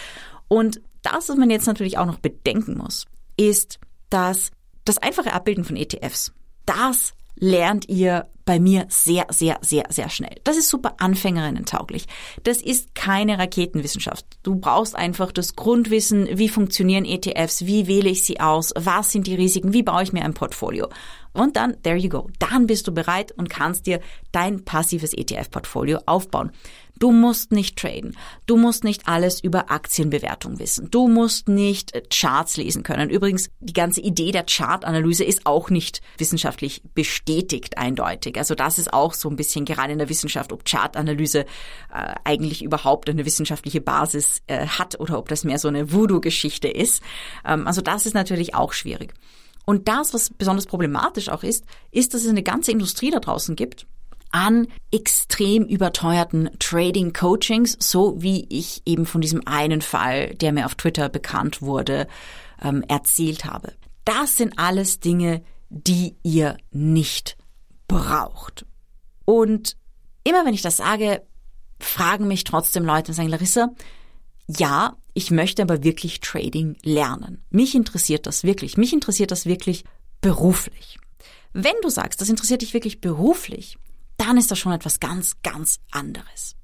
Und 0.48 0.82
das, 1.02 1.30
was 1.30 1.38
man 1.38 1.50
jetzt 1.50 1.68
natürlich 1.68 1.98
auch 1.98 2.06
noch 2.06 2.20
bedenken 2.20 2.78
muss, 2.78 3.06
ist, 3.38 3.80
dass 4.10 4.52
das 4.86 4.98
einfache 4.98 5.34
Abbilden 5.34 5.64
von 5.64 5.76
ETFs, 5.76 6.34
das 6.66 7.14
lernt 7.36 7.90
ihr 7.90 8.30
bei 8.46 8.60
mir 8.60 8.86
sehr, 8.90 9.28
sehr, 9.30 9.58
sehr, 9.62 9.86
sehr 9.90 10.10
schnell. 10.10 10.36
Das 10.44 10.58
ist 10.58 10.70
super 10.70 10.96
anfängerinnen-tauglich. 11.00 12.06
Das 12.44 12.62
ist 12.62 12.96
keine 12.96 13.38
Raketenwissenschaft. 13.40 14.26
Du 14.44 14.56
brauchst 14.56 14.96
einfach 14.96 15.32
das 15.32 15.56
Grundwissen, 15.56 16.28
wie 16.38 16.50
funktionieren 16.50 17.06
ETFs, 17.06 17.66
wie 17.66 17.88
wähle 17.88 18.10
ich 18.10 18.24
sie 18.24 18.40
aus, 18.40 18.74
was 18.76 19.12
sind 19.12 19.28
die 19.28 19.36
Risiken, 19.36 19.74
wie 19.74 19.84
baue 19.84 20.04
ich 20.04 20.14
mir 20.14 20.24
ein 20.24 20.34
Portfolio. 20.34 20.90
Und 21.34 21.56
dann, 21.56 21.82
there 21.82 21.98
you 21.98 22.10
go. 22.10 22.30
Dann 22.40 22.68
bist 22.68 22.88
du 22.88 22.94
bereit 22.94 23.32
und 23.32 23.50
kannst 23.50 23.88
dir 23.88 24.00
dein 24.32 24.64
passives 24.64 25.14
ETF-Portfolio 25.14 26.00
aufbauen. 26.06 26.52
Du 27.04 27.12
musst 27.12 27.52
nicht 27.52 27.78
traden. 27.78 28.16
Du 28.46 28.56
musst 28.56 28.86
nicht 28.86 29.10
alles 29.10 29.44
über 29.44 29.70
Aktienbewertung 29.70 30.58
wissen. 30.58 30.90
Du 30.90 31.10
musst 31.10 31.50
nicht 31.50 31.92
Charts 32.10 32.56
lesen 32.56 32.82
können. 32.82 33.10
Übrigens, 33.10 33.50
die 33.60 33.74
ganze 33.74 34.00
Idee 34.00 34.32
der 34.32 34.46
Chartanalyse 34.46 35.26
ist 35.26 35.46
auch 35.46 35.70
nicht 35.70 36.00
wissenschaftlich 36.18 36.82
bestätigt 36.94 37.78
eindeutig. 37.78 38.38
Also 38.38 38.56
das 38.56 38.80
ist 38.80 38.94
auch 38.94 39.14
so 39.16 39.30
ein 39.30 39.36
bisschen 39.36 39.66
gerade 39.66 39.92
in 39.92 40.00
der 40.00 40.08
Wissenschaft, 40.08 40.54
ob 40.54 40.64
Chartanalyse 40.64 41.40
äh, 41.40 41.46
eigentlich 42.24 42.64
überhaupt 42.64 43.10
eine 43.10 43.26
wissenschaftliche 43.26 43.82
Basis 43.82 44.42
äh, 44.48 44.66
hat 44.66 44.98
oder 44.98 45.20
ob 45.20 45.28
das 45.28 45.44
mehr 45.44 45.60
so 45.60 45.68
eine 45.68 45.92
Voodoo-Geschichte 45.92 46.70
ist. 46.70 47.04
Ähm, 47.46 47.68
also 47.68 47.82
das 47.82 48.06
ist 48.06 48.14
natürlich 48.14 48.56
auch 48.56 48.72
schwierig. 48.72 49.14
Und 49.66 49.90
das, 49.90 50.14
was 50.14 50.30
besonders 50.30 50.68
problematisch 50.68 51.28
auch 51.28 51.44
ist, 51.44 51.66
ist, 51.92 52.14
dass 52.14 52.24
es 52.24 52.30
eine 52.30 52.44
ganze 52.44 52.72
Industrie 52.72 53.12
da 53.12 53.20
draußen 53.20 53.58
gibt 53.58 53.88
an 54.34 54.68
extrem 54.92 55.64
überteuerten 55.64 56.50
Trading 56.60 57.14
Coachings, 57.14 57.78
so 57.80 58.22
wie 58.22 58.48
ich 58.50 58.82
eben 58.86 59.06
von 59.06 59.22
diesem 59.22 59.48
einen 59.48 59.82
Fall, 59.82 60.34
der 60.34 60.52
mir 60.52 60.66
auf 60.66 60.76
Twitter 60.76 61.08
bekannt 61.08 61.62
wurde, 61.62 62.08
ähm, 62.62 62.84
erzählt 62.88 63.46
habe. 63.46 63.74
Das 64.06 64.36
sind 64.36 64.58
alles 64.58 65.00
Dinge, 65.00 65.44
die 65.70 66.16
ihr 66.24 66.58
nicht 66.72 67.38
braucht. 67.88 68.66
Und 69.24 69.78
immer 70.24 70.46
wenn 70.46 70.56
ich 70.56 70.64
das 70.64 70.78
sage, 70.78 71.22
fragen 71.80 72.28
mich 72.28 72.44
trotzdem 72.44 72.86
Leute 72.86 73.12
und 73.12 73.16
sagen, 73.16 73.30
Larissa, 73.30 73.70
ja, 74.48 74.98
ich 75.14 75.30
möchte 75.30 75.62
aber 75.62 75.84
wirklich 75.84 76.22
Trading 76.22 76.76
lernen. 76.82 77.44
Mich 77.52 77.76
interessiert 77.76 78.26
das 78.26 78.44
wirklich. 78.44 78.78
Mich 78.78 78.94
interessiert 78.94 79.30
das 79.30 79.46
wirklich 79.46 79.84
beruflich. 80.22 80.98
Wenn 81.54 81.76
du 81.84 81.90
sagst, 81.90 82.20
das 82.20 82.30
interessiert 82.30 82.64
dich 82.64 82.74
wirklich 82.74 83.00
beruflich, 83.00 83.78
dann 84.24 84.38
ist 84.38 84.50
das 84.52 84.60
schon 84.60 84.72
etwas 84.72 85.00
ganz, 85.02 85.36
ganz 85.44 85.80
anderes. 85.92 86.56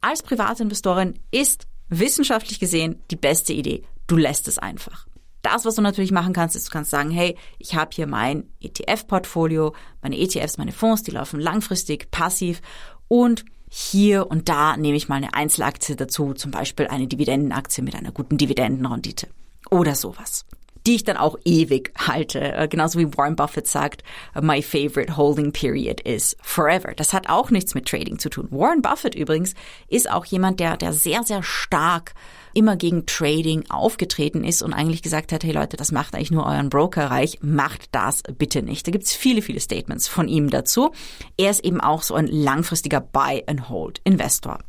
Als 0.00 0.22
Privatinvestorin 0.22 1.18
ist 1.32 1.66
wissenschaftlich 1.88 2.60
gesehen 2.60 3.02
die 3.10 3.16
beste 3.16 3.52
Idee. 3.52 3.82
Du 4.06 4.16
lässt 4.16 4.46
es 4.46 4.58
einfach. 4.58 5.06
Das, 5.42 5.64
was 5.64 5.74
du 5.74 5.82
natürlich 5.82 6.12
machen 6.12 6.32
kannst, 6.32 6.54
ist, 6.54 6.68
du 6.68 6.70
kannst 6.70 6.90
sagen, 6.90 7.10
hey, 7.10 7.36
ich 7.58 7.74
habe 7.74 7.90
hier 7.92 8.06
mein 8.06 8.44
ETF-Portfolio, 8.60 9.74
meine 10.00 10.18
ETFs, 10.18 10.58
meine 10.58 10.72
Fonds, 10.72 11.02
die 11.02 11.10
laufen 11.10 11.40
langfristig, 11.40 12.10
passiv 12.10 12.60
und 13.08 13.44
hier 13.68 14.30
und 14.30 14.48
da 14.48 14.76
nehme 14.76 14.96
ich 14.96 15.08
mal 15.08 15.16
eine 15.16 15.34
Einzelaktie 15.34 15.96
dazu, 15.96 16.34
zum 16.34 16.50
Beispiel 16.50 16.86
eine 16.86 17.06
Dividendenaktie 17.06 17.82
mit 17.82 17.96
einer 17.96 18.12
guten 18.12 18.38
Dividendenrendite 18.38 19.28
oder 19.70 19.94
sowas 19.94 20.46
die 20.88 20.94
ich 20.94 21.04
dann 21.04 21.18
auch 21.18 21.36
ewig 21.44 21.92
halte. 21.98 22.40
Äh, 22.40 22.66
genauso 22.66 22.98
wie 22.98 23.14
Warren 23.14 23.36
Buffett 23.36 23.66
sagt, 23.66 24.02
my 24.40 24.62
favorite 24.62 25.18
holding 25.18 25.52
period 25.52 26.00
is 26.00 26.34
forever. 26.40 26.94
Das 26.96 27.12
hat 27.12 27.28
auch 27.28 27.50
nichts 27.50 27.74
mit 27.74 27.86
Trading 27.86 28.18
zu 28.18 28.30
tun. 28.30 28.48
Warren 28.50 28.80
Buffett 28.80 29.14
übrigens 29.14 29.52
ist 29.88 30.10
auch 30.10 30.24
jemand, 30.24 30.60
der, 30.60 30.78
der 30.78 30.94
sehr, 30.94 31.24
sehr 31.24 31.42
stark 31.42 32.14
immer 32.54 32.76
gegen 32.76 33.04
Trading 33.04 33.66
aufgetreten 33.68 34.44
ist 34.44 34.62
und 34.62 34.72
eigentlich 34.72 35.02
gesagt 35.02 35.30
hat, 35.32 35.44
hey 35.44 35.52
Leute, 35.52 35.76
das 35.76 35.92
macht 35.92 36.14
eigentlich 36.14 36.30
nur 36.30 36.46
euren 36.46 36.70
Broker 36.70 37.10
reich, 37.10 37.36
macht 37.42 37.94
das 37.94 38.22
bitte 38.22 38.62
nicht. 38.62 38.86
Da 38.86 38.90
gibt's 38.90 39.14
viele, 39.14 39.42
viele 39.42 39.60
Statements 39.60 40.08
von 40.08 40.26
ihm 40.26 40.48
dazu. 40.48 40.92
Er 41.36 41.50
ist 41.50 41.66
eben 41.66 41.82
auch 41.82 42.02
so 42.02 42.14
ein 42.14 42.28
langfristiger 42.28 43.02
Buy-and-Hold-Investor. 43.02 44.60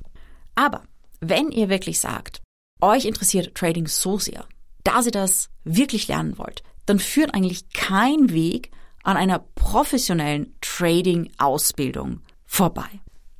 Aber 0.55 0.83
wenn 1.21 1.49
ihr 1.49 1.69
wirklich 1.69 2.01
sagt, 2.01 2.41
euch 2.81 3.05
interessiert 3.05 3.55
Trading 3.55 3.87
so 3.87 4.17
sehr, 4.17 4.45
da 4.83 5.01
Sie 5.01 5.11
das 5.11 5.49
wirklich 5.75 6.07
lernen 6.07 6.37
wollt, 6.37 6.63
dann 6.85 6.99
führt 6.99 7.33
eigentlich 7.33 7.69
kein 7.69 8.31
Weg 8.31 8.71
an 9.03 9.17
einer 9.17 9.39
professionellen 9.55 10.55
Trading-Ausbildung 10.61 12.21
vorbei. 12.45 12.89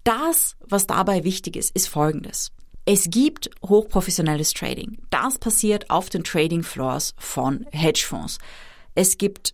Das, 0.03 0.55
was 0.62 0.88
dabei 0.88 1.24
wichtig 1.24 1.55
ist, 1.55 1.75
ist 1.75 1.88
Folgendes. 1.88 2.51
Es 2.86 3.09
gibt 3.09 3.50
hochprofessionelles 3.63 4.53
Trading. 4.53 4.98
Das 5.09 5.38
passiert 5.38 5.89
auf 5.89 6.09
den 6.09 6.24
Trading 6.24 6.63
Floors 6.63 7.13
von 7.17 7.65
Hedgefonds. 7.71 8.39
Es 8.95 9.17
gibt 9.17 9.53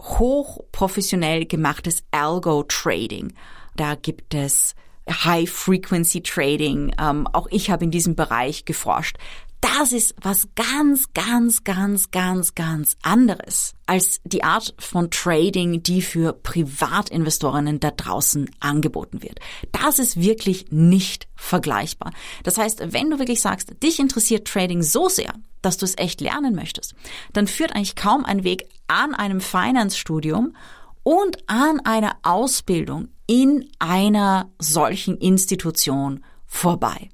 hochprofessionell 0.00 1.46
gemachtes 1.46 2.02
Algo 2.10 2.64
Trading. 2.64 3.32
Da 3.76 3.94
gibt 3.94 4.34
es 4.34 4.74
High 5.08 5.48
Frequency 5.48 6.22
Trading. 6.22 6.92
Ähm, 7.00 7.26
auch 7.32 7.46
ich 7.50 7.70
habe 7.70 7.84
in 7.84 7.90
diesem 7.90 8.16
Bereich 8.16 8.64
geforscht. 8.64 9.16
Das 9.60 9.92
ist 9.92 10.14
was 10.20 10.48
ganz, 10.54 11.12
ganz, 11.14 11.64
ganz, 11.64 12.10
ganz, 12.10 12.54
ganz 12.54 12.96
anderes 13.02 13.74
als 13.86 14.20
die 14.24 14.44
Art 14.44 14.74
von 14.78 15.10
Trading, 15.10 15.82
die 15.82 16.02
für 16.02 16.32
Privatinvestorinnen 16.32 17.80
da 17.80 17.90
draußen 17.90 18.50
angeboten 18.60 19.22
wird. 19.22 19.38
Das 19.72 19.98
ist 19.98 20.20
wirklich 20.20 20.66
nicht 20.70 21.28
vergleichbar. 21.36 22.12
Das 22.42 22.58
heißt, 22.58 22.92
wenn 22.92 23.10
du 23.10 23.18
wirklich 23.18 23.40
sagst, 23.40 23.82
dich 23.82 23.98
interessiert 23.98 24.48
Trading 24.48 24.82
so 24.82 25.08
sehr, 25.08 25.32
dass 25.62 25.76
du 25.76 25.84
es 25.84 25.96
echt 25.98 26.20
lernen 26.20 26.54
möchtest, 26.54 26.94
dann 27.32 27.46
führt 27.46 27.74
eigentlich 27.74 27.96
kaum 27.96 28.24
ein 28.24 28.44
Weg 28.44 28.68
an 28.88 29.14
einem 29.14 29.40
Finance-Studium 29.40 30.54
und 31.02 31.38
an 31.48 31.80
einer 31.84 32.16
Ausbildung 32.22 33.08
in 33.26 33.68
einer 33.78 34.50
solchen 34.58 35.16
Institution 35.18 36.24
vorbei. 36.46 37.10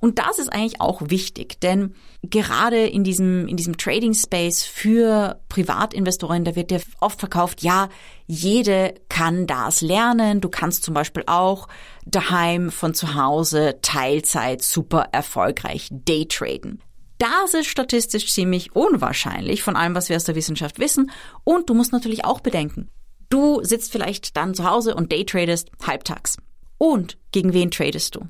Und 0.00 0.18
das 0.18 0.38
ist 0.38 0.52
eigentlich 0.52 0.80
auch 0.80 1.02
wichtig, 1.10 1.60
denn 1.60 1.94
gerade 2.22 2.86
in 2.86 3.02
diesem, 3.02 3.48
in 3.48 3.56
diesem 3.56 3.76
Trading 3.76 4.14
Space 4.14 4.62
für 4.62 5.40
Privatinvestoren, 5.48 6.44
da 6.44 6.54
wird 6.54 6.70
ja 6.70 6.78
oft 7.00 7.18
verkauft, 7.18 7.62
ja, 7.62 7.88
jede 8.26 8.94
kann 9.08 9.46
das 9.48 9.80
lernen. 9.80 10.40
Du 10.40 10.48
kannst 10.48 10.84
zum 10.84 10.94
Beispiel 10.94 11.24
auch 11.26 11.66
daheim 12.06 12.70
von 12.70 12.94
zu 12.94 13.14
Hause 13.14 13.78
Teilzeit 13.82 14.62
super 14.62 15.08
erfolgreich 15.10 15.88
daytraden. 15.90 16.80
Das 17.18 17.54
ist 17.54 17.66
statistisch 17.66 18.32
ziemlich 18.32 18.76
unwahrscheinlich 18.76 19.64
von 19.64 19.74
allem, 19.74 19.96
was 19.96 20.08
wir 20.08 20.14
aus 20.14 20.24
der 20.24 20.36
Wissenschaft 20.36 20.78
wissen. 20.78 21.10
Und 21.42 21.68
du 21.68 21.74
musst 21.74 21.92
natürlich 21.92 22.24
auch 22.24 22.38
bedenken, 22.38 22.88
du 23.28 23.64
sitzt 23.64 23.90
vielleicht 23.90 24.36
dann 24.36 24.54
zu 24.54 24.64
Hause 24.64 24.94
und 24.94 25.10
daytradest 25.10 25.70
halbtags. 25.84 26.36
Und 26.78 27.18
gegen 27.32 27.52
wen 27.52 27.72
tradest 27.72 28.14
du? 28.14 28.28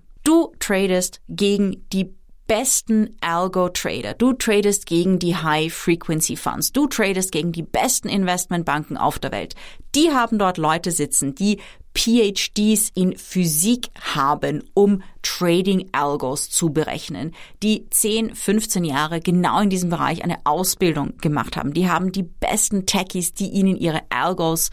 Tradest 0.69 1.23
gegen 1.31 1.89
die 1.95 2.15
besten 2.47 3.17
Algo-Trader. 3.23 4.13
Du 4.13 4.35
tradest 4.35 4.85
gegen 4.85 5.19
die 5.19 5.35
High-Frequency-Funds. 5.35 6.73
Du 6.73 6.87
tradest 6.87 7.33
gegen 7.33 7.53
die 7.53 7.63
besten 7.63 8.11
Investmentbanken 8.11 8.99
auf 8.99 9.19
der 9.19 9.33
Welt. 9.33 9.55
Die 9.95 10.11
haben 10.11 10.39
dort 10.39 10.59
Leute 10.59 10.91
sitzen, 10.91 11.35
die 11.35 11.59
PhDs 11.97 12.91
in 12.95 13.17
Physik 13.17 13.89
haben, 13.99 14.63
um 14.75 15.01
Trading-Algos 15.23 16.51
zu 16.51 16.69
berechnen, 16.69 17.35
die 17.63 17.89
10, 17.89 18.35
15 18.35 18.85
Jahre 18.85 19.21
genau 19.23 19.61
in 19.63 19.71
diesem 19.71 19.89
Bereich 19.89 20.23
eine 20.23 20.37
Ausbildung 20.45 21.17
gemacht 21.17 21.57
haben. 21.57 21.73
Die 21.73 21.89
haben 21.89 22.13
die 22.13 22.25
besten 22.25 22.85
Techies, 22.85 23.33
die 23.33 23.49
ihnen 23.49 23.77
ihre 23.77 24.03
Algos 24.11 24.71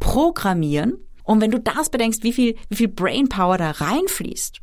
programmieren. 0.00 0.98
Und 1.24 1.40
wenn 1.40 1.50
du 1.50 1.58
das 1.58 1.88
bedenkst, 1.88 2.24
wie 2.24 2.34
viel, 2.34 2.56
wie 2.68 2.76
viel 2.76 2.88
Brainpower 2.88 3.56
da 3.56 3.70
reinfließt, 3.70 4.60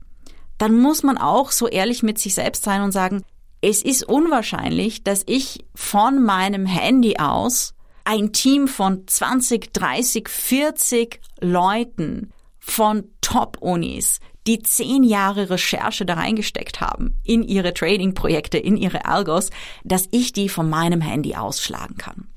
dann 0.58 0.78
muss 0.80 1.04
man 1.04 1.18
auch 1.18 1.52
so 1.52 1.68
ehrlich 1.68 2.04
mit 2.04 2.20
sich 2.20 2.34
selbst 2.34 2.64
sein 2.64 2.82
und 2.82 2.92
sagen, 2.92 3.24
es 3.62 3.82
ist 3.82 4.04
unwahrscheinlich, 4.04 5.04
dass 5.04 5.24
ich 5.26 5.66
von 5.76 6.24
meinem 6.24 6.66
Handy 6.66 7.18
aus 7.18 7.74
ein 8.04 8.32
Team 8.32 8.68
von 8.68 9.08
20, 9.08 9.74
30, 9.74 10.30
40 10.30 11.20
Leuten 11.42 12.32
von 12.60 13.06
Top-Unis, 13.22 14.20
die 14.46 14.60
zehn 14.60 15.04
Jahre 15.04 15.50
Recherche 15.50 16.06
da 16.06 16.14
reingesteckt 16.14 16.80
haben 16.80 17.20
in 17.24 17.44
ihre 17.44 17.74
Trading-Projekte, 17.74 18.58
in 18.58 18.78
ihre 18.78 19.06
Algos, 19.06 19.50
dass 19.84 20.08
ich 20.12 20.32
die 20.32 20.48
von 20.48 20.70
meinem 20.70 21.02
Handy 21.02 21.36
ausschlagen 21.36 21.98
kann. 21.98 22.30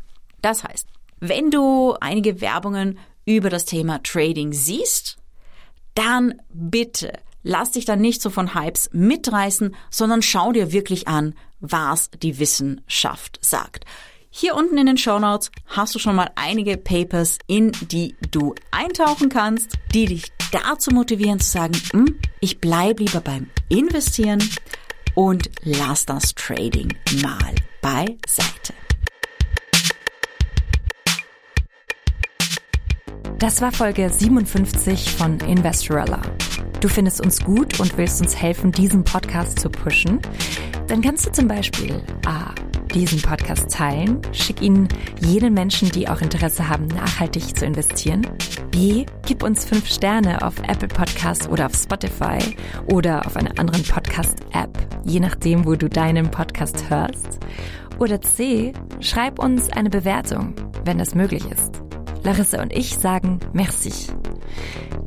Das 0.42 0.64
heißt, 0.64 0.88
wenn 1.20 1.50
du 1.50 1.94
einige 2.00 2.40
Werbungen 2.40 2.98
über 3.24 3.50
das 3.50 3.64
Thema 3.64 4.02
Trading 4.02 4.52
siehst, 4.52 5.18
dann 5.94 6.40
bitte 6.52 7.12
lass 7.42 7.72
dich 7.72 7.84
dann 7.84 8.00
nicht 8.00 8.22
so 8.22 8.30
von 8.30 8.54
Hypes 8.54 8.90
mitreißen, 8.92 9.74
sondern 9.90 10.22
schau 10.22 10.52
dir 10.52 10.72
wirklich 10.72 11.08
an, 11.08 11.34
was 11.60 12.10
die 12.22 12.38
Wissenschaft 12.38 13.38
sagt. 13.42 13.84
Hier 14.32 14.54
unten 14.54 14.78
in 14.78 14.86
den 14.86 14.96
Show 14.96 15.18
Notes 15.18 15.50
hast 15.66 15.94
du 15.94 15.98
schon 15.98 16.14
mal 16.14 16.30
einige 16.36 16.76
Papers, 16.76 17.38
in 17.48 17.72
die 17.90 18.14
du 18.30 18.54
eintauchen 18.70 19.28
kannst, 19.28 19.76
die 19.92 20.06
dich 20.06 20.32
dazu 20.52 20.92
motivieren 20.92 21.40
zu 21.40 21.50
sagen, 21.50 21.74
hm, 21.92 22.18
ich 22.40 22.60
bleib 22.60 23.00
lieber 23.00 23.20
beim 23.20 23.50
Investieren 23.68 24.42
und 25.14 25.50
lass 25.62 26.06
das 26.06 26.34
Trading 26.34 26.94
mal 27.20 27.54
beiseite. 27.82 28.74
Das 33.40 33.62
war 33.62 33.72
Folge 33.72 34.06
57 34.06 35.12
von 35.12 35.40
Investorella. 35.40 36.20
Du 36.82 36.88
findest 36.88 37.22
uns 37.22 37.42
gut 37.42 37.80
und 37.80 37.96
willst 37.96 38.20
uns 38.20 38.36
helfen, 38.36 38.70
diesen 38.70 39.02
Podcast 39.02 39.58
zu 39.58 39.70
pushen? 39.70 40.20
Dann 40.88 41.00
kannst 41.00 41.26
du 41.26 41.32
zum 41.32 41.48
Beispiel 41.48 42.02
A. 42.26 42.54
diesen 42.92 43.22
Podcast 43.22 43.70
teilen, 43.70 44.20
schick 44.32 44.60
ihn 44.60 44.88
jenen 45.22 45.54
Menschen, 45.54 45.90
die 45.90 46.06
auch 46.06 46.20
Interesse 46.20 46.68
haben, 46.68 46.86
nachhaltig 46.88 47.56
zu 47.56 47.64
investieren. 47.64 48.26
B. 48.70 49.06
Gib 49.24 49.42
uns 49.42 49.64
fünf 49.64 49.88
Sterne 49.88 50.42
auf 50.42 50.58
Apple 50.68 50.88
Podcasts 50.88 51.48
oder 51.48 51.64
auf 51.64 51.74
Spotify 51.74 52.40
oder 52.92 53.24
auf 53.24 53.36
einer 53.36 53.58
anderen 53.58 53.84
Podcast-App, 53.84 55.00
je 55.06 55.18
nachdem, 55.18 55.64
wo 55.64 55.76
du 55.76 55.88
deinen 55.88 56.30
Podcast 56.30 56.90
hörst. 56.90 57.38
Oder 57.98 58.20
C. 58.20 58.74
Schreib 59.00 59.38
uns 59.38 59.70
eine 59.70 59.88
Bewertung, 59.88 60.52
wenn 60.84 60.98
das 60.98 61.14
möglich 61.14 61.44
ist. 61.50 61.79
Larissa 62.22 62.62
und 62.62 62.72
ich 62.72 62.96
sagen 62.96 63.40
Merci. 63.52 64.12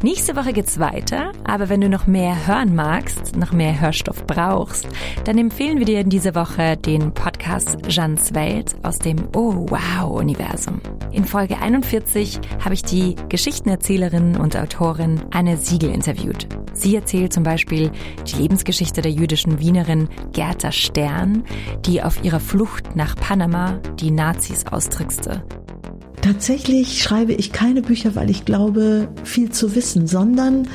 Nächste 0.02 0.36
Woche 0.36 0.52
geht's 0.52 0.80
weiter, 0.80 1.32
aber 1.45 1.69
wenn 1.69 1.80
du 1.80 1.88
noch 1.88 2.08
mehr 2.08 2.47
hören 2.47 2.76
magst, 2.76 3.38
noch 3.38 3.54
mehr 3.54 3.80
Hörstoff 3.80 4.26
brauchst, 4.28 4.88
dann 5.23 5.38
empfehlen 5.38 5.80
wir 5.80 5.86
dir 5.86 6.02
in 6.02 6.10
dieser 6.10 6.36
Woche 6.36 6.76
den 6.76 7.13
Podcast 7.13 7.78
Jeans 7.88 8.34
Welt 8.34 8.76
aus 8.84 8.99
dem 8.99 9.30
Oh 9.34 9.65
Wow 9.69 10.19
Universum. 10.19 10.82
In 11.12 11.23
Folge 11.23 11.58
41 11.58 12.41
habe 12.63 12.73
ich 12.73 12.84
die 12.84 13.15
Geschichtenerzählerin 13.30 14.36
und 14.36 14.58
Autorin 14.58 15.21
Anne 15.32 15.56
Siegel 15.56 15.91
interviewt. 15.91 16.47
Sie 16.73 16.95
erzählt 16.95 17.32
zum 17.32 17.43
Beispiel 17.43 17.91
die 18.28 18.41
Lebensgeschichte 18.41 19.02
der 19.02 19.12
jüdischen 19.12 19.60
Wienerin 19.60 20.10
Gerda 20.34 20.71
Stern, 20.71 21.45
die 21.86 22.02
auf 22.04 22.23
ihrer 22.26 22.39
Flucht 22.39 22.95
nach 22.95 23.15
Panama 23.15 23.80
die 23.99 24.12
Nazis 24.12 24.65
austrickste. 24.65 25.43
Tatsächlich 26.24 27.04
schreibe 27.04 27.34
ich 27.34 27.52
keine 27.52 27.82
Bücher, 27.82 28.16
weil 28.16 28.30
ich 28.30 28.46
glaube, 28.46 29.10
viel 29.26 29.52
zu 29.52 29.76
wissen, 29.76 30.08
sondern 30.08 30.70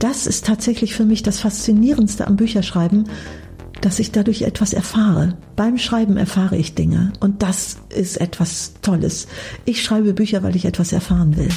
das 0.00 0.26
ist 0.26 0.44
tatsächlich 0.44 0.92
für 0.92 1.04
mich 1.04 1.22
das 1.22 1.38
Faszinierendste 1.38 2.26
am 2.26 2.34
Bücherschreiben, 2.34 3.08
dass 3.80 4.00
ich 4.00 4.10
dadurch 4.10 4.42
etwas 4.42 4.72
erfahre. 4.72 5.38
Beim 5.54 5.78
Schreiben 5.78 6.16
erfahre 6.16 6.56
ich 6.56 6.74
Dinge 6.74 7.12
und 7.20 7.44
das 7.44 7.78
ist 7.90 8.20
etwas 8.20 8.74
Tolles. 8.82 9.28
Ich 9.66 9.84
schreibe 9.84 10.14
Bücher, 10.14 10.42
weil 10.42 10.56
ich 10.56 10.64
etwas 10.64 10.92
erfahren 10.92 11.36
will. 11.36 11.48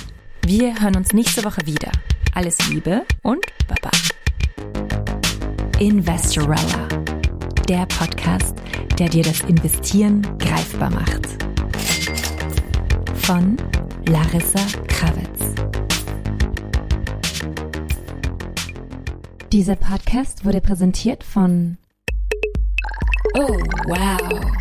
Wir 0.46 0.80
hören 0.80 0.98
uns 0.98 1.12
nächste 1.12 1.44
Woche 1.44 1.66
wieder. 1.66 1.92
Alles 2.36 2.60
Liebe 2.70 3.02
und 3.24 3.44
Baba. 3.68 3.90
Investorella, 5.80 6.88
der 7.68 7.88
Podcast, 7.88 8.54
der 9.00 9.10
dir 9.10 9.24
das 9.24 9.42
Investieren 9.42 10.28
greifbar 10.38 10.92
macht 10.92 11.51
von 13.32 13.56
Larissa 14.10 14.60
Krawitz. 14.90 15.56
Dieser 19.54 19.78
Podcast 19.78 20.44
wurde 20.44 20.60
präsentiert 20.60 21.24
von 21.24 21.78
Oh, 23.36 23.58
wow. 23.88 24.61